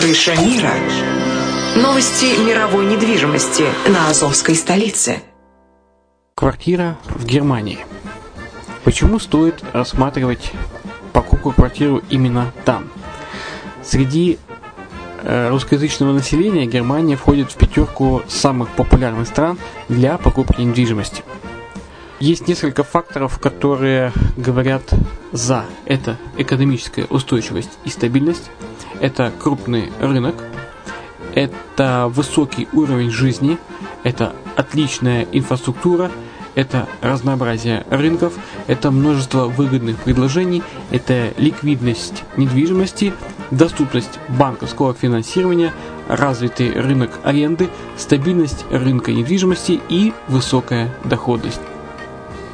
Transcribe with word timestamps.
Крыша 0.00 0.34
мира. 0.34 0.72
Новости 1.76 2.42
мировой 2.42 2.86
недвижимости 2.86 3.64
на 3.86 4.08
Азовской 4.08 4.54
столице. 4.54 5.20
Квартира 6.34 6.96
в 7.04 7.26
Германии. 7.26 7.80
Почему 8.82 9.18
стоит 9.18 9.62
рассматривать 9.74 10.52
покупку 11.12 11.52
квартиры 11.52 12.00
именно 12.08 12.50
там? 12.64 12.88
Среди 13.84 14.38
э, 15.22 15.50
русскоязычного 15.50 16.14
населения 16.14 16.64
Германия 16.64 17.16
входит 17.16 17.52
в 17.52 17.56
пятерку 17.56 18.22
самых 18.26 18.70
популярных 18.70 19.28
стран 19.28 19.58
для 19.90 20.16
покупки 20.16 20.62
недвижимости. 20.62 21.22
Есть 22.20 22.48
несколько 22.48 22.84
факторов, 22.84 23.38
которые 23.38 24.12
говорят 24.36 24.82
за. 25.32 25.64
Это 25.86 26.18
экономическая 26.36 27.06
устойчивость 27.06 27.70
и 27.86 27.88
стабильность, 27.88 28.50
это 29.00 29.32
крупный 29.38 29.90
рынок, 30.00 30.34
это 31.34 32.10
высокий 32.12 32.68
уровень 32.74 33.10
жизни, 33.10 33.56
это 34.02 34.34
отличная 34.54 35.26
инфраструктура, 35.32 36.10
это 36.54 36.86
разнообразие 37.00 37.86
рынков, 37.88 38.34
это 38.66 38.90
множество 38.90 39.46
выгодных 39.46 39.96
предложений, 39.96 40.62
это 40.90 41.32
ликвидность 41.38 42.24
недвижимости, 42.36 43.14
доступность 43.50 44.18
банковского 44.28 44.92
финансирования, 44.92 45.72
развитый 46.06 46.72
рынок 46.72 47.18
аренды, 47.24 47.70
стабильность 47.96 48.66
рынка 48.70 49.10
недвижимости 49.10 49.80
и 49.88 50.12
высокая 50.28 50.94
доходность. 51.04 51.60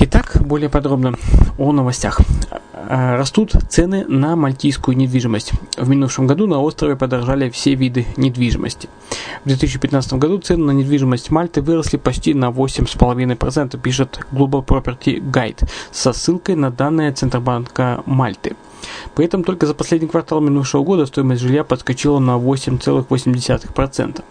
Итак, 0.00 0.36
более 0.40 0.68
подробно 0.68 1.14
о 1.58 1.72
новостях. 1.72 2.20
А, 2.72 3.16
растут 3.16 3.50
цены 3.68 4.04
на 4.06 4.36
мальтийскую 4.36 4.96
недвижимость. 4.96 5.52
В 5.76 5.88
минувшем 5.88 6.28
году 6.28 6.46
на 6.46 6.60
острове 6.60 6.94
подорожали 6.94 7.50
все 7.50 7.74
виды 7.74 8.06
недвижимости. 8.16 8.88
В 9.44 9.48
2015 9.48 10.12
году 10.12 10.38
цены 10.38 10.66
на 10.66 10.70
недвижимость 10.70 11.32
Мальты 11.32 11.62
выросли 11.62 11.96
почти 11.96 12.32
на 12.32 12.50
8,5%, 12.50 13.76
пишет 13.80 14.20
Global 14.30 14.64
Property 14.64 15.20
Guide 15.20 15.68
со 15.90 16.12
ссылкой 16.12 16.54
на 16.54 16.70
данные 16.70 17.10
Центробанка 17.10 18.04
Мальты– 18.06 18.54
при 19.14 19.24
этом 19.24 19.44
только 19.44 19.66
за 19.66 19.74
последний 19.74 20.08
квартал 20.08 20.40
минувшего 20.40 20.82
года 20.84 21.06
стоимость 21.06 21.42
жилья 21.42 21.64
подскочила 21.64 22.18
на 22.18 22.38
8,8%. 22.38 24.24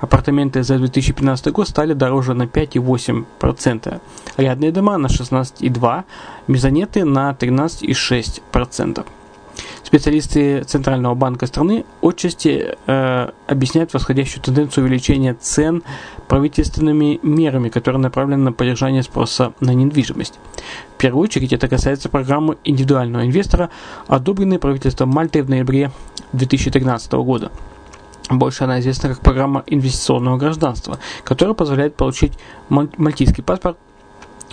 Апартаменты 0.00 0.62
за 0.62 0.78
2015 0.78 1.52
год 1.52 1.68
стали 1.68 1.92
дороже 1.94 2.34
на 2.34 2.44
5,8%. 2.44 4.00
Рядные 4.36 4.72
дома 4.72 4.98
на 4.98 5.06
16,2%, 5.06 6.04
мезонеты 6.48 7.04
на 7.04 7.30
13,6%. 7.32 9.06
Специалисты 9.92 10.62
Центрального 10.62 11.14
банка 11.14 11.44
страны 11.44 11.84
отчасти 12.00 12.76
э, 12.86 13.30
объясняют 13.46 13.92
восходящую 13.92 14.42
тенденцию 14.42 14.84
увеличения 14.84 15.34
цен 15.34 15.82
правительственными 16.28 17.20
мерами, 17.22 17.68
которые 17.68 18.00
направлены 18.00 18.42
на 18.42 18.52
поддержание 18.54 19.02
спроса 19.02 19.52
на 19.60 19.74
недвижимость. 19.74 20.38
В 20.94 20.98
первую 20.98 21.24
очередь 21.24 21.52
это 21.52 21.68
касается 21.68 22.08
программы 22.08 22.56
индивидуального 22.64 23.26
инвестора, 23.26 23.68
одобренной 24.06 24.58
правительством 24.58 25.10
Мальты 25.10 25.42
в 25.42 25.50
ноябре 25.50 25.90
2013 26.32 27.12
года. 27.12 27.52
Больше 28.30 28.64
она 28.64 28.80
известна 28.80 29.10
как 29.10 29.20
программа 29.20 29.62
инвестиционного 29.66 30.38
гражданства, 30.38 31.00
которая 31.22 31.54
позволяет 31.54 31.96
получить 31.96 32.32
мальтийский 32.70 33.42
паспорт 33.42 33.76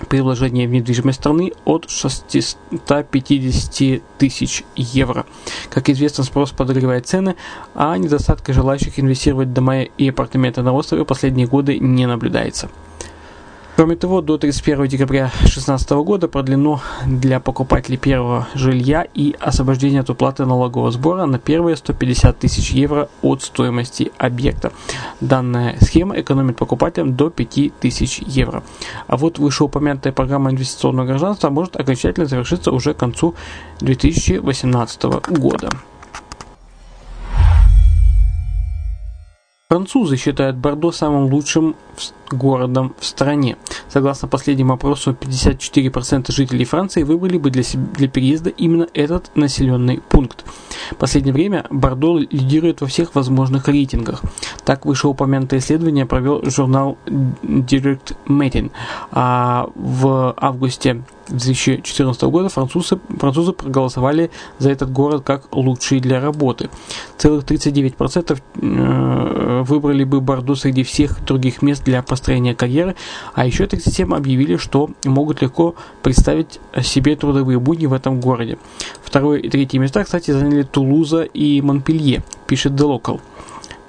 при 0.07 0.21
вложении 0.21 0.67
в 0.67 0.71
недвижимость 0.71 1.19
страны 1.19 1.51
от 1.65 1.89
650 1.89 4.01
тысяч 4.17 4.63
евро. 4.75 5.25
Как 5.69 5.89
известно, 5.89 6.23
спрос 6.23 6.51
подогревает 6.51 7.07
цены, 7.07 7.35
а 7.75 7.97
недостатка 7.97 8.53
желающих 8.53 8.99
инвестировать 8.99 9.49
в 9.49 9.53
дома 9.53 9.81
и 9.81 10.09
апартаменты 10.09 10.61
на 10.61 10.73
острове 10.73 11.05
последние 11.05 11.47
годы 11.47 11.79
не 11.79 12.05
наблюдается. 12.05 12.69
Кроме 13.79 13.95
того, 13.95 14.19
до 14.19 14.37
31 14.37 14.87
декабря 14.87 15.31
2016 15.39 15.91
года 15.91 16.27
продлено 16.27 16.81
для 17.07 17.39
покупателей 17.39 17.97
первого 17.97 18.45
жилья 18.53 19.07
и 19.13 19.33
освобождение 19.39 20.01
от 20.01 20.09
уплаты 20.09 20.45
налогового 20.45 20.91
сбора 20.91 21.25
на 21.25 21.39
первые 21.39 21.77
150 21.77 22.37
тысяч 22.37 22.71
евро 22.71 23.07
от 23.21 23.41
стоимости 23.41 24.11
объекта. 24.17 24.73
Данная 25.21 25.77
схема 25.79 26.19
экономит 26.19 26.57
покупателям 26.57 27.15
до 27.15 27.29
5 27.29 27.79
тысяч 27.79 28.19
евро. 28.19 28.63
А 29.07 29.15
вот 29.15 29.39
вышеупомянутая 29.39 30.11
программа 30.11 30.51
инвестиционного 30.51 31.05
гражданства 31.05 31.49
может 31.49 31.77
окончательно 31.77 32.25
завершиться 32.25 32.73
уже 32.73 32.93
к 32.93 32.97
концу 32.97 33.33
2018 33.79 35.03
года. 35.39 35.69
Французы 39.71 40.17
считают 40.17 40.57
Бордо 40.57 40.91
самым 40.91 41.31
лучшим 41.31 41.75
городом 42.31 42.93
в 42.99 43.05
стране. 43.05 43.57
Согласно 43.87 44.27
последнему 44.27 44.73
опросу, 44.73 45.11
54% 45.19 46.31
жителей 46.31 46.65
Франции 46.65 47.03
выбрали 47.03 47.37
бы 47.37 47.49
для, 47.49 47.63
для 47.95 48.07
переезда 48.07 48.49
именно 48.49 48.87
этот 48.93 49.35
населенный 49.35 50.01
пункт. 50.09 50.45
В 50.91 50.95
последнее 50.95 51.33
время 51.33 51.65
Бордо 51.69 52.17
лидирует 52.17 52.81
во 52.81 52.87
всех 52.87 53.15
возможных 53.15 53.67
рейтингах. 53.67 54.21
Так 54.65 54.85
вышеупомянутое 54.85 55.59
исследование 55.59 56.05
провел 56.05 56.43
журнал 56.49 56.97
Direct 57.05 58.15
Meeting. 58.27 58.71
А 59.11 59.69
в 59.75 60.33
августе 60.37 61.03
2014 61.29 62.21
года 62.23 62.49
французы, 62.49 62.99
французы 63.17 63.53
проголосовали 63.53 64.31
за 64.57 64.71
этот 64.71 64.91
город 64.91 65.23
как 65.23 65.53
лучший 65.55 65.99
для 65.99 66.19
работы. 66.19 66.69
Целых 67.17 67.45
39% 67.45 68.39
э, 68.61 69.63
выбрали 69.63 70.03
бы 70.03 70.21
Бордо 70.21 70.55
среди 70.55 70.83
всех 70.83 71.23
других 71.23 71.61
мест 71.61 71.83
для 71.89 72.01
построения 72.03 72.55
карьеры, 72.55 72.95
а 73.33 73.45
еще 73.45 73.65
37 73.65 74.13
объявили, 74.13 74.57
что 74.57 74.89
могут 75.03 75.41
легко 75.41 75.75
представить 76.03 76.59
себе 76.81 77.15
трудовые 77.15 77.59
будни 77.59 77.87
в 77.87 77.93
этом 77.93 78.19
городе. 78.19 78.57
Второе 79.03 79.39
и 79.39 79.49
третье 79.49 79.79
места, 79.79 80.03
кстати, 80.03 80.31
заняли 80.31 80.63
Тулуза 80.63 81.23
и 81.23 81.61
Монпелье, 81.61 82.23
пишет 82.47 82.73
The 82.73 82.99
Local. 83.01 83.19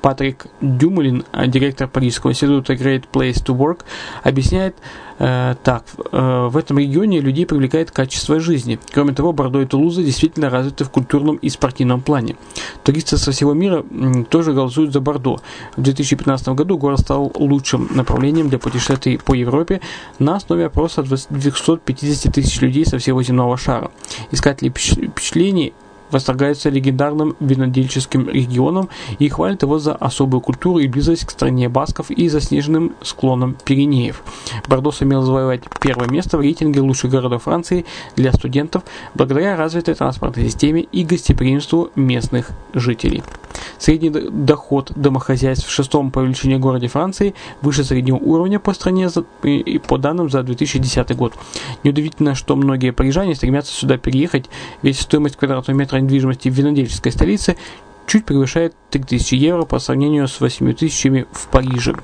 Патрик 0.02 0.46
Дюмулин, 0.60 1.24
директор 1.46 1.88
Парижского 1.88 2.30
института 2.30 2.74
Great 2.74 3.04
Place 3.12 3.44
to 3.44 3.56
Work, 3.56 3.80
объясняет 4.22 4.76
э, 5.18 5.54
так. 5.62 5.84
Э, 6.12 6.48
в 6.50 6.56
этом 6.56 6.78
регионе 6.78 7.20
людей 7.20 7.46
привлекает 7.46 7.90
качество 7.90 8.40
жизни. 8.40 8.78
Кроме 8.92 9.12
того, 9.12 9.32
Бордо 9.32 9.60
и 9.60 9.66
Тулуза 9.66 10.02
действительно 10.02 10.50
развиты 10.50 10.84
в 10.84 10.90
культурном 10.90 11.36
и 11.36 11.48
спортивном 11.48 12.00
плане. 12.00 12.36
Туристы 12.82 13.16
со 13.18 13.32
всего 13.32 13.52
мира 13.52 13.84
тоже 14.30 14.52
голосуют 14.52 14.92
за 14.92 15.00
Бордо. 15.00 15.38
В 15.76 15.82
2015 15.82 16.48
году 16.48 16.78
город 16.78 17.00
стал 17.00 17.30
лучшим 17.34 17.88
направлением 17.94 18.48
для 18.48 18.58
путешествий 18.58 19.18
по 19.18 19.34
Европе 19.34 19.80
на 20.18 20.36
основе 20.36 20.66
опроса 20.66 21.02
250 21.02 22.32
тысяч 22.32 22.60
людей 22.60 22.86
со 22.86 22.98
всего 22.98 23.22
земного 23.22 23.56
шара. 23.56 23.90
Искатели 24.30 24.70
впечатлений 24.70 25.74
восторгаются 26.10 26.70
легендарным 26.70 27.36
винодельческим 27.40 28.28
регионом 28.28 28.88
и 29.18 29.28
хвалят 29.28 29.62
его 29.62 29.78
за 29.78 29.94
особую 29.94 30.40
культуру 30.40 30.78
и 30.78 30.88
близость 30.88 31.24
к 31.24 31.30
стране 31.30 31.68
басков 31.68 32.10
и 32.10 32.28
заснеженным 32.28 32.94
склонам 33.02 33.56
Пиренеев. 33.64 34.22
Бордо 34.68 34.90
сумел 34.90 35.22
завоевать 35.22 35.62
первое 35.80 36.08
место 36.08 36.38
в 36.38 36.40
рейтинге 36.40 36.80
лучших 36.80 37.10
городов 37.10 37.44
Франции 37.44 37.84
для 38.16 38.32
студентов 38.32 38.82
благодаря 39.14 39.56
развитой 39.56 39.94
транспортной 39.94 40.46
системе 40.46 40.82
и 40.82 41.04
гостеприимству 41.04 41.90
местных 41.94 42.50
жителей. 42.74 43.22
Средний 43.78 44.10
доход 44.10 44.92
домохозяйств 44.94 45.66
в 45.66 45.70
шестом 45.70 46.10
по 46.10 46.20
величине 46.20 46.58
городе 46.58 46.88
Франции 46.88 47.34
выше 47.62 47.84
среднего 47.84 48.16
уровня 48.16 48.60
по 48.60 48.74
стране 48.74 49.08
по 49.86 49.98
данным 49.98 50.28
за 50.28 50.42
2010 50.42 51.16
год. 51.16 51.34
Неудивительно, 51.82 52.34
что 52.34 52.56
многие 52.56 52.92
парижане 52.92 53.34
стремятся 53.34 53.72
сюда 53.72 53.96
переехать, 53.96 54.50
ведь 54.82 54.98
стоимость 54.98 55.36
квадратного 55.36 55.76
метра 55.76 55.98
недвижимости 55.98 56.48
в 56.48 56.54
винодельческой 56.54 57.12
столице 57.12 57.56
чуть 58.06 58.24
превышает 58.24 58.74
3000 58.90 59.34
евро 59.34 59.64
по 59.64 59.78
сравнению 59.78 60.28
с 60.28 60.40
8000 60.40 61.26
в 61.32 61.48
Париже. 61.48 61.94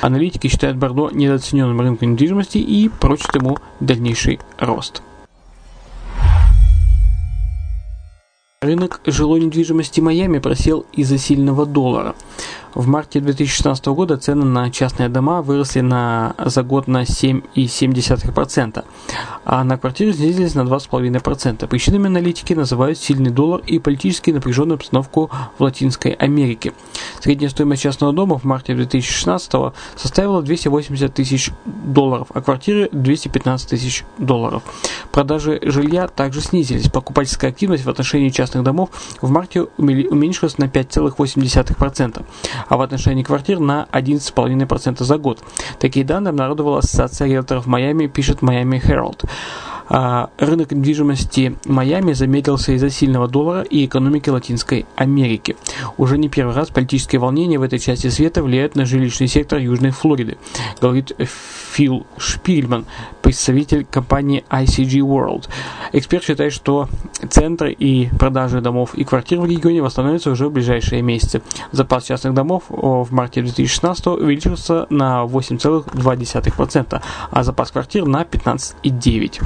Аналитики 0.00 0.48
считают 0.48 0.78
Бордо 0.78 1.10
недооцененным 1.10 1.80
рынком 1.80 2.12
недвижимости 2.12 2.58
и 2.58 2.88
прочат 2.88 3.34
ему 3.34 3.58
дальнейший 3.80 4.40
рост. 4.58 5.02
Рынок 8.62 9.00
жилой 9.06 9.40
недвижимости 9.40 10.02
Майами 10.02 10.38
просел 10.38 10.84
из-за 10.92 11.16
сильного 11.16 11.64
доллара. 11.64 12.14
В 12.74 12.86
марте 12.86 13.18
2016 13.18 13.86
года 13.86 14.16
цены 14.16 14.44
на 14.44 14.70
частные 14.70 15.08
дома 15.08 15.42
выросли 15.42 15.80
на, 15.80 16.34
за 16.38 16.62
год 16.62 16.86
на 16.86 17.02
7,7%, 17.02 18.84
а 19.44 19.64
на 19.64 19.76
квартиры 19.76 20.12
снизились 20.12 20.54
на 20.54 20.60
2,5%. 20.60 21.66
Причинами 21.66 22.06
аналитики 22.06 22.52
называют 22.52 22.98
сильный 22.98 23.30
доллар 23.30 23.60
и 23.66 23.80
политически 23.80 24.30
напряженную 24.30 24.76
обстановку 24.76 25.30
в 25.58 25.62
Латинской 25.62 26.12
Америке. 26.12 26.72
Средняя 27.20 27.50
стоимость 27.50 27.82
частного 27.82 28.12
дома 28.12 28.38
в 28.38 28.44
марте 28.44 28.74
2016 28.74 29.52
составила 29.96 30.40
280 30.40 31.12
тысяч 31.12 31.50
долларов, 31.64 32.28
а 32.32 32.40
квартиры 32.40 32.88
215 32.92 33.68
тысяч 33.68 34.04
долларов. 34.16 34.62
Продажи 35.10 35.58
жилья 35.62 36.06
также 36.06 36.40
снизились. 36.40 36.88
Покупательская 36.88 37.50
активность 37.50 37.84
в 37.84 37.90
отношении 37.90 38.28
частных 38.28 38.62
домов 38.62 38.90
в 39.20 39.28
марте 39.28 39.62
уменьшилась 39.76 40.56
на 40.58 40.64
5,8% 40.64 42.24
а 42.68 42.76
в 42.76 42.80
отношении 42.80 43.22
квартир 43.22 43.58
на 43.58 43.86
11,5% 43.92 45.02
за 45.02 45.18
год. 45.18 45.42
Такие 45.78 46.04
данные 46.04 46.30
обнародовала 46.30 46.78
Ассоциация 46.78 47.28
риэлторов 47.28 47.66
Майами, 47.66 48.06
пишет 48.06 48.40
Miami 48.40 48.80
Herald. 48.82 49.28
А, 49.92 50.30
рынок 50.38 50.70
недвижимости 50.70 51.56
Майами 51.64 52.12
замедлился 52.12 52.72
из-за 52.72 52.90
сильного 52.90 53.26
доллара 53.26 53.62
и 53.62 53.84
экономики 53.84 54.30
Латинской 54.30 54.86
Америки. 54.94 55.56
Уже 55.98 56.16
не 56.16 56.28
первый 56.28 56.54
раз 56.54 56.68
политические 56.68 57.20
волнения 57.20 57.58
в 57.58 57.62
этой 57.62 57.80
части 57.80 58.06
света 58.08 58.44
влияют 58.44 58.76
на 58.76 58.84
жилищный 58.86 59.26
сектор 59.26 59.58
Южной 59.58 59.90
Флориды, 59.90 60.38
говорит 60.80 61.12
Фил 61.72 62.06
Шпильман, 62.18 62.86
представитель 63.20 63.84
компании 63.84 64.44
ICG 64.48 65.00
World. 65.00 65.48
Эксперт 65.92 66.22
считает, 66.22 66.52
что 66.52 66.88
центры 67.28 67.72
и 67.72 68.10
продажи 68.16 68.60
домов 68.60 68.94
и 68.94 69.02
квартир 69.02 69.40
в 69.40 69.46
регионе 69.46 69.82
восстановятся 69.82 70.30
уже 70.30 70.48
в 70.48 70.52
ближайшие 70.52 71.02
месяцы. 71.02 71.42
Запас 71.72 72.04
частных 72.04 72.34
домов 72.34 72.62
в 72.68 73.08
марте 73.10 73.42
2016 73.42 74.06
увеличился 74.06 74.86
на 74.88 75.24
8,2%, 75.24 77.02
а 77.32 77.42
запас 77.42 77.72
квартир 77.72 78.06
на 78.06 78.22
15,9%. 78.22 79.42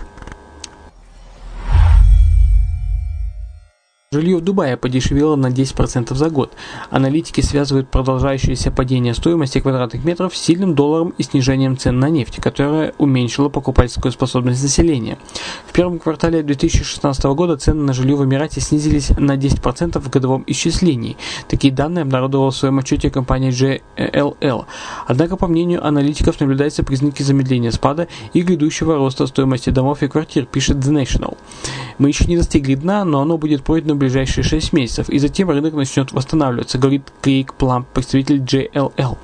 Жилье 4.14 4.36
в 4.36 4.42
Дубае 4.42 4.76
подешевело 4.76 5.34
на 5.34 5.48
10% 5.48 6.14
за 6.14 6.30
год. 6.30 6.52
Аналитики 6.88 7.40
связывают 7.40 7.88
продолжающееся 7.88 8.70
падение 8.70 9.12
стоимости 9.12 9.58
квадратных 9.58 10.04
метров 10.04 10.36
с 10.36 10.40
сильным 10.40 10.76
долларом 10.76 11.14
и 11.18 11.24
снижением 11.24 11.76
цен 11.76 11.98
на 11.98 12.08
нефть, 12.10 12.36
которое 12.36 12.94
уменьшило 12.98 13.48
покупательскую 13.48 14.12
способность 14.12 14.62
населения. 14.62 15.18
В 15.66 15.72
первом 15.72 15.98
квартале 15.98 16.44
2016 16.44 17.24
года 17.24 17.56
цены 17.56 17.82
на 17.82 17.92
жилье 17.92 18.14
в 18.14 18.24
Эмирате 18.24 18.60
снизились 18.60 19.10
на 19.18 19.36
10% 19.36 19.98
в 19.98 20.08
годовом 20.08 20.44
исчислении. 20.46 21.16
Такие 21.48 21.74
данные 21.74 22.02
обнародовала 22.02 22.52
в 22.52 22.56
своем 22.56 22.78
отчете 22.78 23.10
компания 23.10 23.50
JLL. 23.50 24.66
Однако, 25.08 25.36
по 25.36 25.48
мнению 25.48 25.84
аналитиков, 25.84 26.38
наблюдаются 26.38 26.84
признаки 26.84 27.24
замедления 27.24 27.72
спада 27.72 28.06
и 28.32 28.42
грядущего 28.42 28.94
роста 28.94 29.26
стоимости 29.26 29.70
домов 29.70 30.04
и 30.04 30.06
квартир, 30.06 30.46
пишет 30.46 30.76
The 30.76 31.02
National. 31.02 31.36
Мы 31.98 32.10
еще 32.10 32.26
не 32.26 32.36
достигли 32.36 32.76
дна, 32.76 33.04
но 33.04 33.20
оно 33.20 33.38
будет 33.38 33.64
пройдено 33.64 33.96
ближайшие 34.04 34.44
6 34.44 34.74
месяцев, 34.74 35.08
и 35.08 35.18
затем 35.18 35.48
рынок 35.48 35.72
начнет 35.72 36.12
восстанавливаться, 36.12 36.76
говорит 36.76 37.10
Крейг 37.22 37.54
Пламп, 37.54 37.88
представитель 37.88 38.40
JLL. 38.42 39.16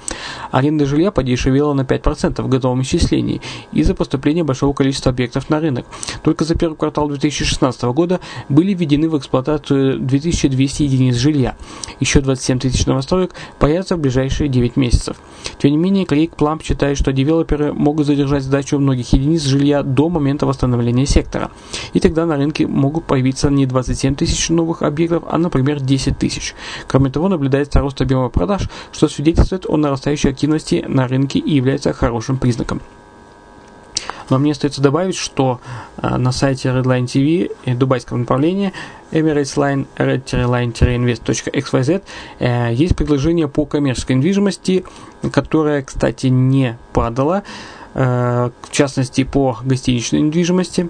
Аренда 0.50 0.86
жилья 0.86 1.10
подешевела 1.10 1.74
на 1.74 1.82
5% 1.82 2.40
в 2.40 2.48
годовом 2.48 2.80
исчислении 2.80 3.42
из-за 3.72 3.94
поступления 3.94 4.42
большого 4.42 4.72
количества 4.72 5.10
объектов 5.10 5.50
на 5.50 5.60
рынок. 5.60 5.84
Только 6.22 6.44
за 6.44 6.54
первый 6.54 6.76
квартал 6.76 7.08
2016 7.08 7.82
года 7.82 8.20
были 8.48 8.72
введены 8.72 9.10
в 9.10 9.18
эксплуатацию 9.18 9.98
2200 10.00 10.82
единиц 10.82 11.16
жилья. 11.16 11.56
Еще 12.00 12.22
27 12.22 12.58
тысяч 12.60 12.86
новостроек 12.86 13.34
появятся 13.58 13.96
в 13.96 14.00
ближайшие 14.00 14.48
9 14.48 14.76
месяцев. 14.76 15.18
Тем 15.58 15.72
не 15.72 15.76
менее, 15.76 16.06
Крейг 16.06 16.36
Пламп 16.36 16.62
считает, 16.62 16.96
что 16.96 17.12
девелоперы 17.12 17.74
могут 17.74 18.06
задержать 18.06 18.44
сдачу 18.44 18.78
многих 18.78 19.12
единиц 19.12 19.42
жилья 19.42 19.82
до 19.82 20.08
момента 20.08 20.46
восстановления 20.46 21.04
сектора. 21.04 21.50
И 21.92 22.00
тогда 22.00 22.24
на 22.24 22.36
рынке 22.36 22.66
могут 22.66 23.04
появиться 23.04 23.50
не 23.50 23.66
27 23.66 24.14
тысяч 24.14 24.48
новых 24.48 24.69
новых 24.70 24.82
объектов, 24.82 25.24
а, 25.26 25.38
например, 25.38 25.80
10 25.80 26.18
тысяч. 26.18 26.54
Кроме 26.86 27.10
того, 27.10 27.28
наблюдается 27.28 27.80
рост 27.80 28.00
объема 28.00 28.28
продаж, 28.28 28.68
что 28.92 29.08
свидетельствует 29.08 29.66
о 29.68 29.76
нарастающей 29.76 30.30
активности 30.30 30.84
на 30.86 31.08
рынке 31.08 31.38
и 31.38 31.56
является 31.56 31.92
хорошим 31.92 32.36
признаком. 32.36 32.80
Но 34.28 34.38
мне 34.38 34.52
остается 34.52 34.80
добавить, 34.80 35.16
что 35.16 35.60
э, 35.96 36.16
на 36.16 36.30
сайте 36.30 36.68
Redline 36.68 37.06
TV 37.06 37.50
и 37.64 37.74
дубайского 37.74 38.18
направления 38.18 38.72
Emirates 39.10 39.56
Line 39.56 39.86
red-line-invest.xyz 39.96 42.02
э, 42.38 42.72
есть 42.72 42.94
предложение 42.94 43.48
по 43.48 43.66
коммерческой 43.66 44.16
недвижимости, 44.16 44.84
которая, 45.32 45.82
кстати, 45.82 46.28
не 46.28 46.78
падала, 46.92 47.42
э, 47.94 48.50
в 48.62 48.70
частности 48.70 49.24
по 49.24 49.58
гостиничной 49.64 50.20
недвижимости. 50.20 50.88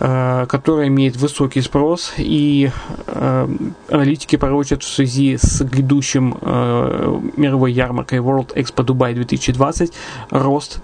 Э, 0.00 0.46
которая 0.48 0.86
имеет 0.86 1.16
высокий 1.16 1.60
спрос, 1.60 2.12
и 2.18 2.70
э, 3.08 3.48
аналитики 3.88 4.36
пророчат 4.36 4.84
в 4.84 4.88
связи 4.88 5.36
с 5.36 5.60
грядущим 5.64 6.38
э, 6.40 7.20
мировой 7.36 7.72
ярмаркой 7.72 8.20
World 8.20 8.54
Expo 8.54 8.86
Dubai 8.86 9.14
2020 9.14 9.92
рост 10.30 10.80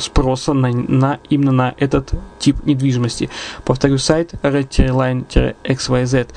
спроса 0.00 0.54
на, 0.54 0.70
на 0.70 1.18
именно 1.28 1.52
на 1.52 1.74
этот 1.76 2.14
тип 2.38 2.64
недвижимости. 2.64 3.28
Повторю 3.66 3.98
сайт 3.98 4.32
redline-xyz 4.42 6.28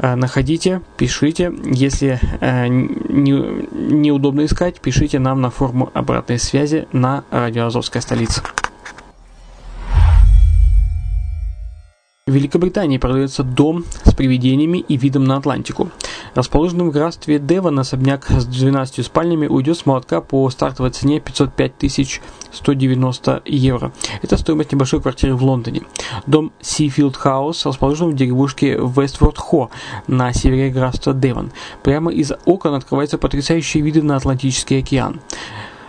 находите, 0.00 0.82
пишите. 0.96 1.52
Если 1.66 2.18
э, 2.40 2.66
не, 2.66 3.30
неудобно 3.70 4.44
искать, 4.46 4.80
пишите 4.80 5.20
нам 5.20 5.40
на 5.40 5.50
форму 5.50 5.88
обратной 5.94 6.40
связи 6.40 6.88
на 6.90 7.22
радио 7.30 7.66
Азовская 7.66 8.02
столица. 8.02 8.42
В 12.26 12.32
Великобритании 12.32 12.96
продается 12.96 13.42
дом 13.42 13.84
с 14.02 14.14
привидениями 14.14 14.78
и 14.78 14.96
видом 14.96 15.24
на 15.24 15.36
Атлантику. 15.36 15.90
Расположенный 16.34 16.86
в 16.86 16.90
графстве 16.90 17.38
Девон 17.38 17.78
особняк 17.78 18.30
с 18.30 18.46
12 18.46 19.04
спальнями 19.04 19.46
уйдет 19.46 19.76
с 19.76 19.84
молотка 19.84 20.22
по 20.22 20.48
стартовой 20.48 20.90
цене 20.90 21.20
505 21.20 22.22
190 22.50 23.42
евро. 23.44 23.92
Это 24.22 24.38
стоимость 24.38 24.72
небольшой 24.72 25.02
квартиры 25.02 25.34
в 25.34 25.44
Лондоне. 25.44 25.82
Дом 26.26 26.52
Seafield 26.62 27.16
House 27.22 27.68
расположен 27.68 28.12
в 28.12 28.16
деревушке 28.16 28.78
Вестворд 28.78 29.36
Хо 29.36 29.70
на 30.06 30.32
севере 30.32 30.70
графства 30.70 31.12
Девон. 31.12 31.52
Прямо 31.82 32.10
из 32.10 32.32
окон 32.46 32.72
открываются 32.72 33.18
потрясающие 33.18 33.82
виды 33.82 34.00
на 34.00 34.16
Атлантический 34.16 34.78
океан. 34.78 35.20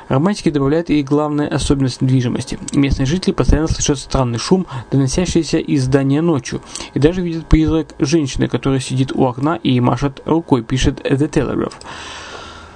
Романтики 0.08 0.50
добавляют 0.50 0.90
и 0.90 1.02
главная 1.02 1.48
особенность 1.48 2.02
недвижимости. 2.02 2.60
Местные 2.74 3.06
жители 3.06 3.34
постоянно 3.34 3.68
слышат 3.68 4.00
странный 4.00 4.38
шум, 4.38 4.68
доносящийся 4.92 5.58
из 5.58 5.86
здания 5.86 6.22
ночью, 6.22 6.62
и 6.94 7.00
даже 7.00 7.22
видят 7.22 7.48
призрак 7.48 7.88
женщины, 8.00 8.48
которая 8.48 8.80
сидит 8.80 9.12
у 9.14 9.26
окна 9.26 9.56
и 9.56 9.80
машет 9.80 10.22
рукой, 10.26 10.64
пишет 10.64 11.00
The 11.02 11.30
Telegraph. 11.30 11.74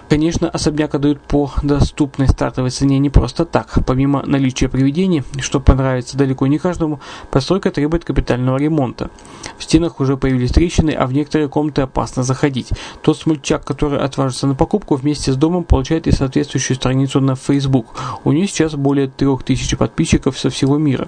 Конечно, 0.09 0.49
особняк 0.49 0.95
отдают 0.95 1.21
по 1.21 1.51
доступной 1.61 2.27
стартовой 2.27 2.71
цене 2.71 2.97
не 2.97 3.11
просто 3.11 3.45
так. 3.45 3.77
Помимо 3.85 4.23
наличия 4.25 4.67
привидений, 4.67 5.23
что 5.39 5.59
понравится 5.59 6.17
далеко 6.17 6.47
не 6.47 6.57
каждому, 6.57 6.99
постройка 7.29 7.69
требует 7.69 8.05
капитального 8.05 8.57
ремонта. 8.57 9.11
В 9.59 9.63
стенах 9.63 9.99
уже 9.99 10.17
появились 10.17 10.51
трещины, 10.51 10.91
а 10.91 11.05
в 11.05 11.13
некоторые 11.13 11.47
комнаты 11.47 11.83
опасно 11.83 12.23
заходить. 12.23 12.69
Тот 13.03 13.19
смельчак, 13.19 13.63
который 13.63 13.99
отважится 13.99 14.47
на 14.47 14.55
покупку, 14.55 14.95
вместе 14.95 15.31
с 15.31 15.35
домом 15.35 15.63
получает 15.63 16.07
и 16.07 16.11
соответствующую 16.11 16.77
страницу 16.77 17.21
на 17.21 17.35
Facebook. 17.35 17.93
У 18.23 18.31
нее 18.31 18.47
сейчас 18.47 18.73
более 18.73 19.09
3000 19.09 19.75
подписчиков 19.75 20.39
со 20.39 20.49
всего 20.49 20.79
мира. 20.79 21.07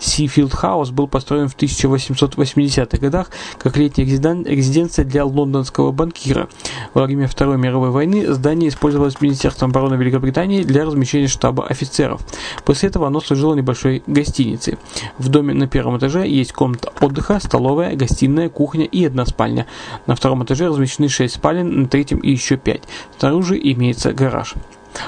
Seafield 0.00 0.50
House 0.60 0.90
был 0.90 1.06
построен 1.06 1.48
в 1.48 1.56
1880-х 1.56 2.98
годах 2.98 3.30
как 3.58 3.76
летняя 3.76 4.04
резиденция 4.04 5.04
для 5.04 5.24
лондонского 5.24 5.92
банкира. 5.92 6.48
Во 6.92 7.04
время 7.04 7.28
Второй 7.28 7.56
мировой 7.56 7.90
войны 7.90 8.31
здание 8.34 8.68
использовалось 8.68 9.20
Министерством 9.20 9.70
обороны 9.70 9.94
Великобритании 9.94 10.62
для 10.62 10.84
размещения 10.84 11.28
штаба 11.28 11.66
офицеров. 11.66 12.20
После 12.64 12.88
этого 12.88 13.06
оно 13.06 13.20
служило 13.20 13.54
небольшой 13.54 14.02
гостиницей. 14.06 14.78
В 15.18 15.28
доме 15.28 15.54
на 15.54 15.66
первом 15.66 15.98
этаже 15.98 16.26
есть 16.26 16.52
комната 16.52 16.92
отдыха, 17.00 17.40
столовая, 17.40 17.96
гостиная, 17.96 18.48
кухня 18.48 18.84
и 18.84 19.04
одна 19.04 19.26
спальня. 19.26 19.66
На 20.06 20.14
втором 20.14 20.44
этаже 20.44 20.68
размещены 20.68 21.08
6 21.08 21.34
спален, 21.34 21.82
на 21.82 21.88
третьем 21.88 22.18
и 22.18 22.30
еще 22.30 22.56
5. 22.56 22.82
Снаружи 23.18 23.58
имеется 23.62 24.12
гараж. 24.12 24.54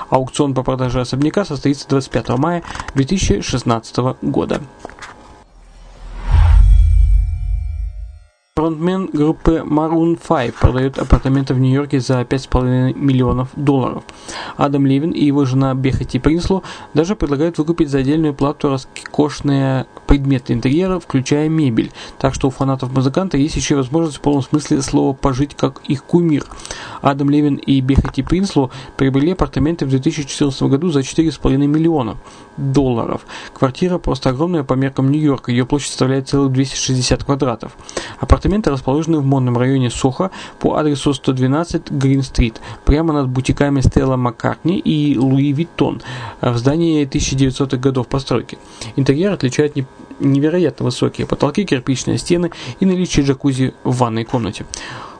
Аукцион 0.09 0.55
по 0.55 0.63
продаже 0.63 1.01
особняка 1.01 1.45
состоится 1.45 1.89
25 1.89 2.29
мая 2.39 2.63
2016 2.95 3.97
года. 4.23 4.63
Фронтмен 8.65 9.11
группы 9.13 9.63
Maroon 9.63 10.19
5 10.27 10.55
продает 10.55 10.99
апартаменты 10.99 11.53
в 11.53 11.59
Нью-Йорке 11.59 12.01
за 12.01 12.23
5,5 12.23 12.95
миллионов 12.95 13.51
долларов. 13.57 14.05
Адам 14.57 14.87
Левин 14.87 15.11
и 15.11 15.23
его 15.23 15.45
жена 15.45 15.75
Бехати 15.75 16.19
Принслу 16.19 16.63
даже 16.95 17.15
предлагают 17.15 17.59
выкупить 17.59 17.91
за 17.91 17.99
отдельную 17.99 18.33
плату 18.33 18.71
роскошные 18.71 19.85
предметы 20.07 20.55
интерьера, 20.55 20.99
включая 20.99 21.51
мебель. 21.51 21.93
Так 22.19 22.33
что 22.33 22.49
у 22.49 22.51
фанатов 22.51 22.91
музыканта 22.91 23.37
есть 23.37 23.55
еще 23.55 23.77
возможность 23.77 24.17
в 24.17 24.21
полном 24.23 24.43
смысле 24.43 24.81
слова 24.81 25.13
пожить 25.13 25.55
как 25.55 25.83
их 25.87 26.03
кумир. 26.05 26.47
Адам 27.03 27.29
Левин 27.29 27.57
и 27.57 27.83
Бехати 27.83 28.23
Принслу 28.23 28.71
приобрели 28.97 29.33
апартаменты 29.33 29.85
в 29.85 29.91
2014 29.91 30.63
году 30.63 30.91
за 30.91 31.01
4,5 31.01 31.59
миллиона 31.67 32.17
долларов. 32.57 33.27
Квартира 33.53 33.99
просто 33.99 34.31
огромная 34.31 34.65
по 34.65 34.73
меркам 34.73 35.11
Нью-Йорка, 35.11 35.51
ее 35.51 35.67
площадь 35.67 35.89
составляет 35.89 36.29
целых 36.29 36.53
260 36.53 37.25
квадратов. 37.25 37.77
Апартаменты 38.21 38.54
расположены 38.63 39.19
в 39.19 39.25
модном 39.25 39.59
районе 39.59 39.91
Сохо 39.91 40.31
по 40.59 40.77
адресу 40.77 41.15
112 41.15 41.91
Грин-стрит, 41.91 42.61
прямо 42.85 43.13
над 43.13 43.29
бутиками 43.29 43.81
Стелла 43.81 44.17
Маккартни 44.17 44.79
и 44.79 45.19
Луи 45.19 45.53
Виттон 45.53 46.03
в 46.41 46.57
здании 46.57 47.07
1900-х 47.07 47.77
годов 47.77 48.09
постройки. 48.09 48.59
Интерьер 48.97 49.33
отличает 49.33 49.75
невероятно 50.21 50.85
высокие 50.85 51.27
потолки, 51.27 51.65
кирпичные 51.65 52.19
стены 52.19 52.51
и 52.81 52.87
наличие 52.87 53.25
джакузи 53.25 53.75
в 53.85 53.97
ванной 53.97 54.25
комнате. 54.25 54.67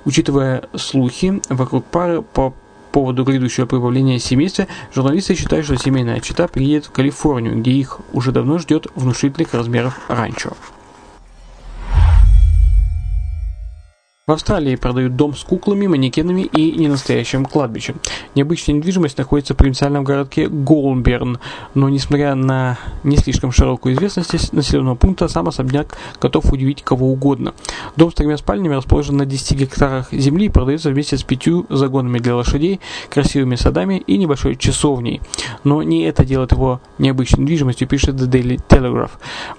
Учитывая 0.05 0.69
слухи 0.77 1.41
вокруг 1.49 1.85
пары 1.85 2.23
по 2.23 2.55
поводу 2.93 3.25
грядущего 3.25 3.67
прибавления 3.67 4.21
семейства, 4.21 4.69
журналисты 4.95 5.35
считают, 5.35 5.67
что 5.67 5.77
семейная 5.77 6.21
чита 6.21 6.47
приедет 6.47 6.87
в 6.87 6.93
Калифорнию, 6.93 7.59
где 7.59 7.73
их 7.73 7.99
уже 8.13 8.31
давно 8.31 8.59
ждет 8.59 8.87
внушительных 8.95 9.53
размеров 9.53 9.99
ранчо. 10.09 10.53
В 14.27 14.33
Австралии 14.33 14.75
продают 14.77 15.17
дом 15.17 15.35
с 15.35 15.45
куклами, 15.45 15.87
манекенами 15.87 16.41
и 16.41 16.73
ненастоящим 16.73 17.45
кладбищем. 17.45 17.97
Необычная 18.35 18.75
недвижимость 18.75 19.19
находится 19.19 19.53
в 19.53 19.59
провинциальном 19.59 20.03
городке 20.03 20.49
Голмберн, 20.49 21.41
но 21.75 21.91
несмотря 21.91 22.35
на 22.35 22.79
не 23.03 23.19
слишком 23.19 23.53
широкую 23.53 23.95
известность 23.95 24.55
населенного 24.55 24.95
пункта, 24.95 25.29
сам 25.29 25.49
особняк 25.49 25.99
готов 26.23 26.51
удивить 26.51 26.83
кого 26.83 27.13
угодно. 27.13 27.53
Дом 27.97 28.11
с 28.11 28.15
тремя 28.15 28.39
спальнями 28.39 28.75
расположен 28.75 29.19
на 29.19 29.27
10 29.27 29.59
гектарах 29.59 30.11
земли 30.11 30.47
и 30.47 30.49
продается 30.49 30.89
вместе 30.89 31.19
с 31.19 31.23
пятью 31.23 31.67
загонами 31.69 32.19
для 32.19 32.35
лошадей, 32.35 32.81
красивыми 33.11 33.57
садами 33.57 33.99
и 34.07 34.17
небольшой 34.17 34.57
часовней. 34.57 35.21
Но 35.65 35.83
не 35.83 36.05
это 36.05 36.25
делает 36.25 36.53
его 36.53 36.81
необычной 36.97 37.43
недвижимостью, 37.43 37.87
пишет 37.87 38.15
The 38.15 38.31
Daily 38.31 38.59
Telegraph. 38.71 39.11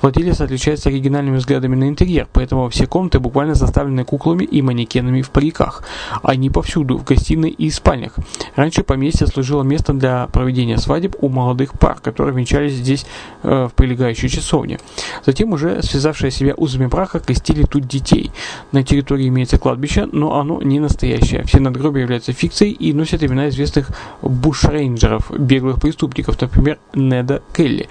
Владелец 0.02 0.42
отличается 0.42 0.90
оригинальными 0.90 1.38
взглядами 1.38 1.76
на 1.76 1.88
интерьер, 1.88 2.28
поэтому 2.34 2.68
все 2.70 2.88
комнаты 2.88 3.20
буквально 3.20 3.54
заставлены 3.54 4.04
куклами 4.04 4.55
и 4.56 4.62
манекенами 4.62 5.22
в 5.22 5.30
париках. 5.32 5.84
Они 6.24 6.50
повсюду, 6.50 6.98
в 6.98 7.04
гостиной 7.04 7.50
и 7.50 7.70
спальнях. 7.70 8.14
Раньше 8.56 8.84
поместье 8.84 9.28
служило 9.28 9.64
местом 9.64 10.00
для 10.00 10.28
проведения 10.28 10.78
свадеб 10.78 11.16
у 11.20 11.28
молодых 11.28 11.78
пар, 11.78 11.98
которые 12.02 12.34
венчались 12.34 12.74
здесь 12.74 13.06
э, 13.44 13.68
в 13.70 13.76
прилегающей 13.76 14.30
часовне. 14.30 14.80
Затем 15.26 15.52
уже 15.52 15.84
связавшие 15.84 16.32
себя 16.32 16.54
узами 16.56 16.86
брака 16.86 17.20
крестили 17.20 17.64
тут 17.64 17.86
детей. 17.86 18.32
На 18.72 18.84
территории 18.84 19.28
имеется 19.28 19.58
кладбище, 19.58 20.08
но 20.12 20.40
оно 20.40 20.62
не 20.62 20.80
настоящее. 20.80 21.44
Все 21.44 21.60
надгробия 21.60 22.04
являются 22.04 22.32
фикцией 22.32 22.72
и 22.72 22.94
носят 22.94 23.24
имена 23.24 23.50
известных 23.50 23.90
бушрейнджеров, 24.22 25.32
беглых 25.38 25.82
преступников, 25.82 26.40
например, 26.40 26.80
Неда 26.94 27.42
Келли. 27.54 27.90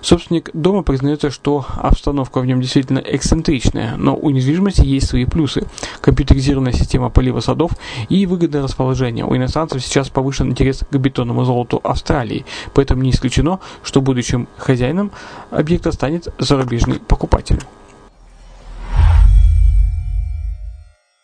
Собственник 0.00 0.50
дома 0.52 0.82
признается, 0.82 1.30
что 1.30 1.64
обстановка 1.76 2.40
в 2.40 2.46
нем 2.46 2.60
действительно 2.60 2.98
эксцентричная, 2.98 3.96
но 3.96 4.16
у 4.16 4.30
недвижимости 4.30 4.84
есть 4.84 5.08
свои 5.08 5.24
плюсы. 5.24 5.66
Компьютеризированная 6.00 6.72
система 6.72 7.10
полива 7.10 7.40
садов 7.40 7.72
и 8.08 8.26
выгодное 8.26 8.62
расположение. 8.62 9.24
У 9.24 9.36
иностранцев 9.36 9.82
сейчас 9.82 10.08
повышен 10.08 10.50
интерес 10.50 10.84
к 10.90 10.96
бетонному 10.96 11.44
золоту 11.44 11.80
Австралии, 11.82 12.44
поэтому 12.74 13.02
не 13.02 13.10
исключено, 13.10 13.60
что 13.82 14.00
будущим 14.00 14.48
хозяином 14.56 15.10
объекта 15.50 15.92
станет 15.92 16.28
зарубежный 16.38 17.00
покупатель. 17.00 17.60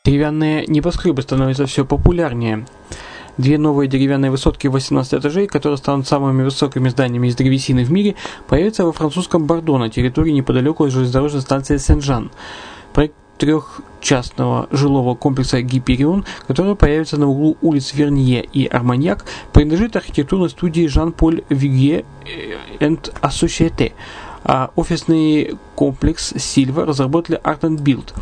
Деревянные 0.04 0.66
небоскребы 0.66 1.22
становятся 1.22 1.64
все 1.64 1.86
популярнее. 1.86 2.66
Две 3.36 3.58
новые 3.58 3.88
деревянные 3.88 4.30
высотки 4.30 4.68
18 4.68 5.14
этажей, 5.14 5.46
которые 5.46 5.76
станут 5.76 6.06
самыми 6.06 6.44
высокими 6.44 6.88
зданиями 6.88 7.28
из 7.28 7.36
древесины 7.36 7.84
в 7.84 7.90
мире, 7.90 8.14
появятся 8.46 8.84
во 8.84 8.92
французском 8.92 9.46
Бордо 9.46 9.76
на 9.78 9.90
территории 9.90 10.30
неподалеку 10.30 10.84
от 10.84 10.92
железнодорожной 10.92 11.42
станции 11.42 11.76
Сен-Жан. 11.78 12.30
Проект 12.92 13.14
трехчастного 13.38 14.68
жилого 14.70 15.14
комплекса 15.16 15.60
Гиперион, 15.62 16.24
который 16.46 16.76
появится 16.76 17.16
на 17.16 17.28
углу 17.28 17.56
улиц 17.60 17.92
Вернье 17.94 18.44
и 18.44 18.66
Арманьяк, 18.66 19.24
принадлежит 19.52 19.96
архитектурной 19.96 20.50
студии 20.50 20.86
Жан-Поль 20.86 21.42
Вигье 21.48 22.04
and 22.78 23.12
Associates, 23.20 23.92
а 24.44 24.70
офисный 24.76 25.56
комплекс 25.74 26.34
Сильва 26.36 26.84
разработали 26.84 27.40
Art 27.42 27.60
and 27.60 27.78
Build. 27.78 28.12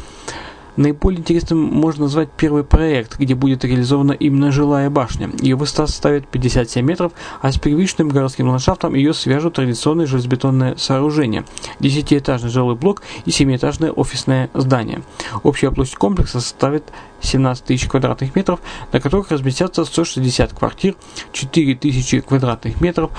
Наиболее 0.77 1.21
интересным 1.21 1.59
можно 1.59 2.05
назвать 2.05 2.31
первый 2.31 2.65
проект, 2.65 3.19
где 3.19 3.35
будет 3.35 3.65
реализована 3.65 4.13
именно 4.13 4.51
жилая 4.51 4.89
башня. 4.89 5.31
Ее 5.41 5.55
высота 5.55 5.87
составит 5.87 6.27
57 6.29 6.85
метров, 6.85 7.13
а 7.43 7.53
с 7.53 7.59
привычным 7.59 8.09
городским 8.09 8.49
ландшафтом 8.49 8.95
ее 8.95 9.13
свяжут 9.13 9.55
традиционные 9.55 10.07
железобетонные 10.07 10.79
сооружения, 10.79 11.45
десятиэтажный 11.79 12.49
жилой 12.49 12.75
блок 12.75 13.03
и 13.27 13.31
семиэтажное 13.31 13.93
офисное 13.93 14.49
здание. 14.55 15.03
Общая 15.43 15.71
площадь 15.71 15.97
комплекса 15.97 16.41
составит 16.41 16.85
17 17.21 17.65
тысяч 17.65 17.87
квадратных 17.87 18.35
метров, 18.35 18.61
на 18.93 19.01
которых 19.01 19.31
разместятся 19.31 19.85
160 19.85 20.55
квартир, 20.55 20.97
4 21.33 21.75
тысячи 21.75 22.21
квадратных 22.21 22.81
метров, 22.81 23.11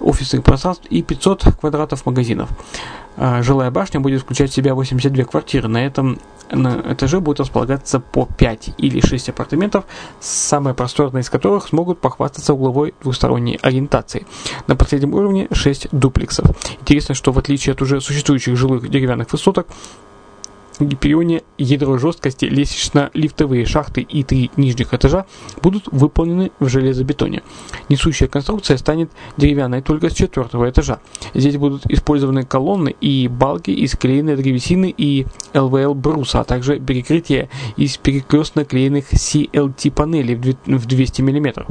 офисных 0.00 0.44
пространств 0.44 0.84
и 0.90 1.02
500 1.02 1.56
квадратов 1.58 2.04
магазинов. 2.04 2.50
А, 3.20 3.42
жилая 3.42 3.70
башня 3.70 4.00
будет 4.00 4.22
включать 4.22 4.50
в 4.50 4.54
себя 4.54 4.74
82 4.74 5.24
квартиры. 5.24 5.66
На 5.68 5.84
этом 5.84 6.18
на 6.50 6.80
этаже 6.92 7.20
будет 7.20 7.40
располагаться 7.40 7.98
по 7.98 8.26
5 8.26 8.70
или 8.78 9.04
6 9.04 9.30
апартаментов, 9.30 9.84
самые 10.20 10.74
просторные 10.74 11.22
из 11.22 11.30
которых 11.30 11.66
смогут 11.66 12.00
похвастаться 12.00 12.54
угловой 12.54 12.94
двусторонней 13.02 13.58
ориентацией. 13.60 14.26
На 14.68 14.76
последнем 14.76 15.14
уровне 15.14 15.48
6 15.50 15.88
дуплексов. 15.90 16.46
Интересно, 16.80 17.14
что 17.14 17.32
в 17.32 17.38
отличие 17.38 17.72
от 17.72 17.82
уже 17.82 18.00
существующих 18.00 18.56
жилых 18.56 18.88
деревянных 18.88 19.32
высоток, 19.32 19.66
Гиперионе 20.80 21.42
ядро 21.56 21.98
жесткости, 21.98 22.44
лестнично-лифтовые 22.44 23.66
шахты 23.66 24.00
и 24.00 24.22
три 24.22 24.50
нижних 24.56 24.94
этажа 24.94 25.26
будут 25.62 25.88
выполнены 25.90 26.52
в 26.60 26.68
железобетоне. 26.68 27.42
Несущая 27.88 28.28
конструкция 28.28 28.76
станет 28.76 29.10
деревянной 29.36 29.82
только 29.82 30.10
с 30.10 30.14
четвертого 30.14 30.68
этажа. 30.70 31.00
Здесь 31.34 31.56
будут 31.56 31.86
использованы 31.90 32.44
колонны 32.44 32.94
и 33.00 33.28
балки 33.28 33.70
из 33.70 33.96
клеенной 33.96 34.36
древесины 34.36 34.94
и 34.96 35.26
ЛВЛ 35.54 35.94
бруса, 35.94 36.40
а 36.40 36.44
также 36.44 36.78
перекрытие 36.78 37.48
из 37.76 37.96
перекрестно 37.96 38.64
клеенных 38.64 39.12
CLT 39.12 39.90
панелей 39.90 40.34
в 40.34 40.86
200 40.86 41.22
мм. 41.22 41.66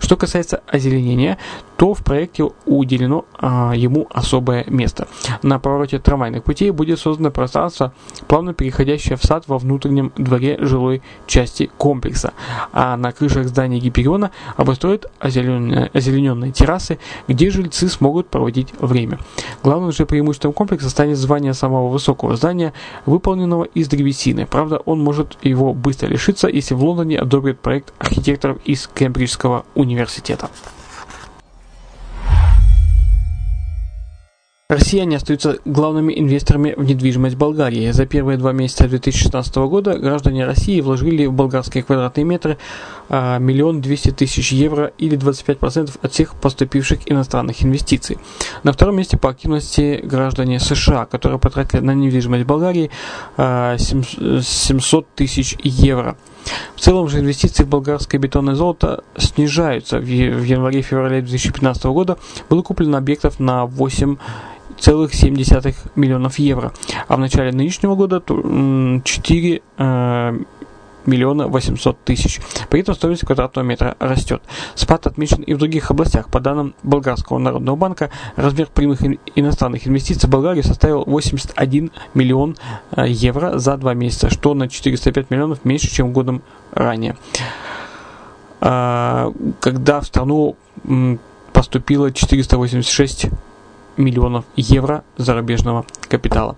Что 0.00 0.16
касается 0.16 0.62
озеленения, 0.66 1.38
то 1.82 1.94
в 1.94 2.04
проекте 2.04 2.48
уделено 2.64 3.24
а, 3.40 3.72
ему 3.74 4.06
особое 4.12 4.64
место. 4.68 5.08
На 5.42 5.58
повороте 5.58 5.98
трамвайных 5.98 6.44
путей 6.44 6.70
будет 6.70 7.00
создано 7.00 7.32
пространство 7.32 7.92
плавно 8.28 8.54
переходящая 8.54 9.16
в 9.16 9.24
сад 9.24 9.48
во 9.48 9.58
внутреннем 9.58 10.12
дворе 10.16 10.58
жилой 10.60 11.02
части 11.26 11.72
комплекса, 11.78 12.34
а 12.72 12.96
на 12.96 13.10
крышах 13.10 13.48
зданий 13.48 13.80
Гипериона 13.80 14.30
обустроят 14.56 15.10
озелененные, 15.18 15.90
озелененные 15.92 16.52
террасы, 16.52 17.00
где 17.26 17.50
жильцы 17.50 17.88
смогут 17.88 18.28
проводить 18.28 18.68
время. 18.78 19.18
Главным 19.64 19.90
же 19.90 20.06
преимуществом 20.06 20.52
комплекса 20.52 20.88
станет 20.88 21.18
звание 21.18 21.52
самого 21.52 21.88
высокого 21.88 22.36
здания, 22.36 22.74
выполненного 23.06 23.64
из 23.64 23.88
древесины. 23.88 24.46
Правда, 24.46 24.78
он 24.84 25.00
может 25.00 25.36
его 25.42 25.74
быстро 25.74 26.06
лишиться, 26.06 26.46
если 26.46 26.74
в 26.74 26.84
Лондоне 26.84 27.18
одобрят 27.18 27.58
проект 27.58 27.92
архитекторов 27.98 28.58
из 28.64 28.86
Кембриджского 28.86 29.64
университета. 29.74 30.48
Россияне 34.72 35.18
остаются 35.18 35.58
главными 35.66 36.18
инвесторами 36.18 36.72
в 36.74 36.82
недвижимость 36.82 37.36
Болгарии. 37.36 37.90
За 37.90 38.06
первые 38.06 38.38
два 38.38 38.52
месяца 38.52 38.88
2016 38.88 39.54
года 39.56 39.98
граждане 39.98 40.46
России 40.46 40.80
вложили 40.80 41.26
в 41.26 41.32
болгарские 41.34 41.82
квадратные 41.82 42.24
метры 42.24 42.56
а, 43.10 43.36
миллион 43.36 43.82
двести 43.82 44.12
тысяч 44.12 44.50
евро 44.50 44.90
или 44.96 45.18
25% 45.18 45.98
от 46.00 46.12
всех 46.14 46.36
поступивших 46.36 47.00
иностранных 47.04 47.62
инвестиций. 47.62 48.16
На 48.62 48.72
втором 48.72 48.96
месте 48.96 49.18
по 49.18 49.28
активности 49.28 50.00
граждане 50.02 50.58
США, 50.58 51.04
которые 51.04 51.38
потратили 51.38 51.80
на 51.80 51.92
недвижимость 51.92 52.46
Болгарии 52.46 52.90
700 53.36 55.04
а, 55.04 55.06
тысяч 55.14 55.54
евро. 55.62 56.16
В 56.74 56.80
целом 56.80 57.08
же 57.08 57.20
инвестиции 57.20 57.62
в 57.62 57.68
болгарское 57.68 58.18
бетонное 58.18 58.54
золото 58.54 59.04
снижаются. 59.18 59.98
В 59.98 60.06
январе-феврале 60.06 61.20
2015 61.20 61.84
года 61.84 62.16
было 62.48 62.62
куплено 62.62 62.96
объектов 62.96 63.38
на 63.38 63.66
8 63.66 64.16
4,7 64.82 65.74
миллионов 65.94 66.38
евро, 66.38 66.72
а 67.08 67.16
в 67.16 67.20
начале 67.20 67.52
нынешнего 67.52 67.94
года 67.94 68.20
4 68.20 69.62
э, 69.78 70.38
миллиона 71.06 71.48
800 71.48 72.04
тысяч. 72.04 72.40
При 72.68 72.80
этом 72.80 72.94
стоимость 72.94 73.24
квадратного 73.24 73.64
метра 73.64 73.96
растет. 73.98 74.42
Спад 74.74 75.06
отмечен 75.06 75.42
и 75.42 75.54
в 75.54 75.58
других 75.58 75.90
областях. 75.90 76.28
По 76.30 76.40
данным 76.40 76.74
Болгарского 76.82 77.38
народного 77.38 77.76
банка, 77.76 78.10
размер 78.36 78.68
прямых 78.68 79.00
иностранных 79.36 79.86
инвестиций 79.86 80.28
в 80.28 80.30
Болгарию 80.30 80.64
составил 80.64 81.04
81 81.04 81.90
миллион 82.14 82.56
э, 82.92 83.04
евро 83.08 83.58
за 83.58 83.76
два 83.76 83.94
месяца, 83.94 84.30
что 84.30 84.54
на 84.54 84.68
405 84.68 85.30
миллионов 85.30 85.64
меньше, 85.64 85.90
чем 85.90 86.12
годом 86.12 86.42
ранее. 86.72 87.16
А, 88.60 89.32
когда 89.60 90.00
в 90.00 90.06
страну 90.06 90.56
поступило 91.52 92.10
486 92.10 93.28
миллионов 93.96 94.44
евро 94.56 95.04
зарубежного 95.16 95.84
капитала. 96.08 96.56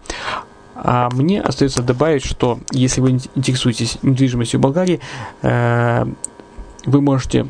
А 0.75 1.09
мне 1.13 1.41
остается 1.41 1.83
добавить, 1.83 2.25
что 2.25 2.59
если 2.73 3.01
вы 3.01 3.13
интересуетесь 3.35 3.99
недвижимостью 4.03 4.61
Болгарии, 4.61 5.01
э, 5.43 6.05
вы 6.85 7.01
можете 7.01 7.47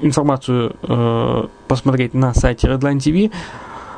информацию 0.00 0.76
э, 0.82 1.46
посмотреть 1.68 2.14
на 2.14 2.34
сайте 2.34 2.68
Redline 2.68 2.98
TV. 2.98 3.30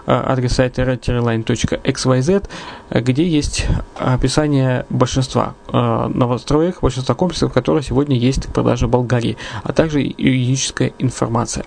адрес 0.06 0.52
сайта 0.52 0.82
redline.xyz, 0.82 2.48
где 2.90 3.28
есть 3.28 3.66
описание 3.98 4.86
большинства 4.88 5.54
новостроек, 5.72 6.80
большинства 6.80 7.16
комплексов, 7.16 7.52
которые 7.52 7.82
сегодня 7.82 8.16
есть 8.16 8.46
в 8.46 8.52
продаже 8.52 8.86
в 8.86 8.90
Болгарии, 8.90 9.36
а 9.64 9.72
также 9.72 10.00
юридическая 10.00 10.92
информация. 11.00 11.64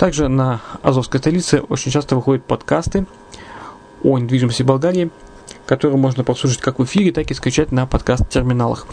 Также 0.00 0.28
на 0.28 0.62
Азовской 0.82 1.20
столице 1.20 1.60
очень 1.60 1.92
часто 1.92 2.16
выходят 2.16 2.42
подкасты 2.42 3.04
о 4.02 4.18
недвижимости 4.18 4.62
Болгарии, 4.62 5.10
которые 5.66 5.98
можно 5.98 6.24
послушать 6.24 6.62
как 6.62 6.78
в 6.78 6.84
эфире, 6.84 7.12
так 7.12 7.30
и 7.30 7.34
скачать 7.34 7.70
на 7.70 7.84
подкаст-терминалах. 7.84 8.86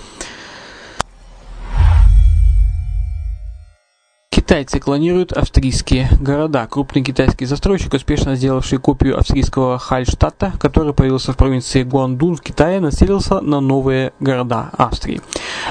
Китайцы 4.58 4.80
клонируют 4.80 5.34
австрийские 5.34 6.10
города. 6.20 6.66
Крупный 6.66 7.04
китайский 7.04 7.46
застройщик, 7.46 7.94
успешно 7.94 8.36
сделавший 8.36 8.80
копию 8.80 9.16
австрийского 9.16 9.78
Хальштадта, 9.78 10.52
который 10.60 10.96
появился 10.96 11.32
в 11.32 11.38
провинции 11.38 11.84
Гуандун 11.84 12.36
в 12.36 12.42
Китае, 12.42 12.80
нацелился 12.80 13.40
на 13.40 13.60
новые 13.60 14.14
города 14.20 14.72
Австрии. 14.76 15.22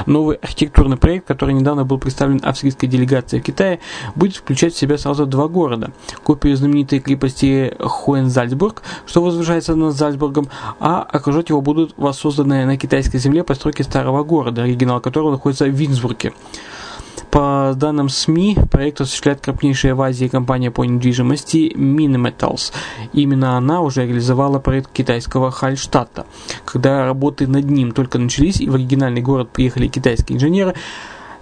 Новый 0.06 0.36
архитектурный 0.36 0.96
проект, 0.96 1.26
который 1.26 1.52
недавно 1.52 1.84
был 1.84 1.98
представлен 1.98 2.40
австрийской 2.44 2.88
делегацией 2.88 3.42
в 3.42 3.44
Китае, 3.44 3.80
будет 4.14 4.36
включать 4.36 4.72
в 4.72 4.78
себя 4.78 4.98
сразу 4.98 5.26
два 5.26 5.48
города. 5.48 5.90
Копию 6.22 6.56
знаменитой 6.56 7.00
крепости 7.00 7.74
Хуэнзальцбург, 7.80 8.84
что 9.04 9.20
возвышается 9.20 9.74
над 9.74 9.96
Зальцбургом, 9.96 10.46
а 10.78 11.02
окружать 11.02 11.48
его 11.48 11.60
будут 11.60 11.94
воссозданные 11.96 12.66
на 12.66 12.76
китайской 12.76 13.18
земле 13.18 13.42
постройки 13.42 13.82
старого 13.82 14.22
города, 14.22 14.62
оригинал 14.62 15.00
которого 15.00 15.32
находится 15.32 15.64
в 15.64 15.70
Винсбурге. 15.70 16.32
По 17.30 17.74
данным 17.76 18.08
СМИ, 18.08 18.56
проект 18.70 19.00
осуществляет 19.00 19.40
крупнейшая 19.40 19.94
в 19.94 20.02
Азии 20.02 20.28
компания 20.28 20.70
по 20.70 20.84
недвижимости 20.84 21.72
Minimetals. 21.74 22.72
Именно 23.12 23.56
она 23.56 23.80
уже 23.80 24.06
реализовала 24.06 24.58
проект 24.58 24.92
китайского 24.92 25.50
Хальштадта. 25.50 26.26
Когда 26.64 27.04
работы 27.04 27.46
над 27.46 27.70
ним 27.70 27.92
только 27.92 28.18
начались 28.18 28.60
и 28.60 28.68
в 28.68 28.74
оригинальный 28.74 29.22
город 29.22 29.50
приехали 29.50 29.88
китайские 29.88 30.36
инженеры, 30.36 30.74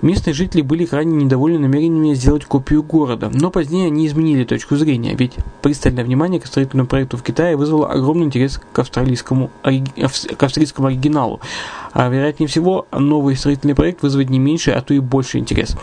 Местные 0.04 0.34
жители 0.34 0.60
были 0.60 0.84
крайне 0.84 1.16
недовольны 1.16 1.58
намерениями 1.58 2.12
сделать 2.12 2.44
копию 2.44 2.82
города, 2.82 3.30
но 3.32 3.50
позднее 3.50 3.86
они 3.86 4.06
изменили 4.06 4.44
точку 4.44 4.76
зрения, 4.76 5.14
ведь 5.14 5.32
пристальное 5.62 6.04
внимание 6.04 6.42
к 6.42 6.46
строительному 6.46 6.86
проекту 6.86 7.16
в 7.16 7.22
Китае 7.22 7.56
вызвало 7.56 7.90
огромный 7.90 8.26
интерес 8.26 8.60
к 8.70 8.78
австралийскому, 8.78 9.50
к 9.62 10.42
австрийскому 10.42 10.88
оригиналу. 10.88 11.40
А 11.94 12.06
вероятнее 12.10 12.48
всего, 12.48 12.86
новый 12.92 13.34
строительный 13.34 13.74
проект 13.74 14.02
вызовет 14.02 14.28
не 14.28 14.38
меньше, 14.38 14.72
а 14.72 14.82
то 14.82 14.92
и 14.92 14.98
больше 14.98 15.38
интерес. 15.38 15.74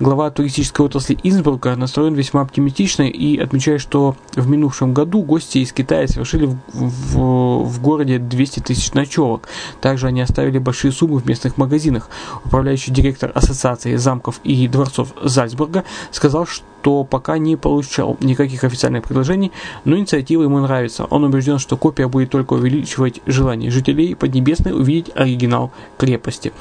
Глава 0.00 0.28
туристической 0.30 0.86
отрасли 0.86 1.16
Инсбрука 1.22 1.76
настроен 1.76 2.14
весьма 2.14 2.40
оптимистично 2.40 3.04
и 3.04 3.38
отмечает, 3.38 3.80
что 3.80 4.16
в 4.34 4.48
минувшем 4.48 4.92
году 4.92 5.22
гости 5.22 5.58
из 5.58 5.72
Китая 5.72 6.08
совершили 6.08 6.46
в, 6.46 6.56
в, 6.72 7.64
в 7.64 7.80
городе 7.80 8.18
200 8.18 8.58
тысяч 8.60 8.92
ночевок. 8.92 9.48
Также 9.80 10.08
они 10.08 10.20
оставили 10.20 10.58
большие 10.58 10.90
суммы 10.90 11.20
в 11.20 11.26
местных 11.26 11.58
магазинах. 11.58 12.10
Управляющий 12.44 12.90
директор 12.90 13.30
Ассоциации 13.36 13.94
замков 13.94 14.40
и 14.42 14.66
дворцов 14.66 15.14
Зальцбурга 15.22 15.84
сказал, 16.10 16.44
что 16.44 17.04
пока 17.04 17.38
не 17.38 17.54
получал 17.54 18.16
никаких 18.20 18.64
официальных 18.64 19.04
предложений, 19.04 19.52
но 19.84 19.96
инициатива 19.96 20.42
ему 20.42 20.58
нравится. 20.58 21.04
Он 21.04 21.22
убежден, 21.22 21.60
что 21.60 21.76
копия 21.76 22.08
будет 22.08 22.30
только 22.30 22.54
увеличивать 22.54 23.20
желание 23.26 23.70
жителей 23.70 24.16
Поднебесной 24.16 24.72
увидеть 24.72 25.12
оригинал 25.14 25.70
крепости. 25.98 26.52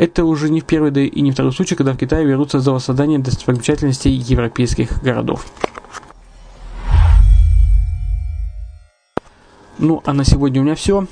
Это 0.00 0.24
уже 0.24 0.48
не 0.48 0.60
в 0.60 0.64
первый, 0.64 0.90
да 0.90 1.02
и 1.02 1.20
не 1.20 1.30
второй 1.30 1.52
случай, 1.52 1.74
когда 1.74 1.92
в 1.92 1.98
Китае 1.98 2.26
берутся 2.26 2.58
за 2.58 2.72
воссоздание 2.72 3.18
достопримечательностей 3.18 4.10
европейских 4.10 5.02
городов. 5.02 5.44
Ну, 9.76 10.00
а 10.06 10.14
на 10.14 10.24
сегодня 10.24 10.62
у 10.62 10.64
меня 10.64 10.74
все. 10.74 11.06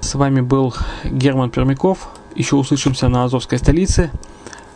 С 0.00 0.14
вами 0.14 0.42
был 0.42 0.74
Герман 1.04 1.48
Пермяков. 1.48 2.10
Еще 2.34 2.54
услышимся 2.56 3.08
на 3.08 3.24
Азовской 3.24 3.56
столице. 3.56 4.10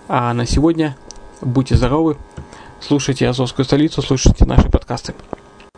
А 0.08 0.32
на 0.32 0.46
сегодня 0.46 0.96
будьте 1.42 1.76
здоровы, 1.76 2.16
слушайте 2.80 3.28
Азовскую 3.28 3.66
столицу, 3.66 4.00
слушайте 4.00 4.46
наши 4.46 4.70
подкасты. 4.70 5.12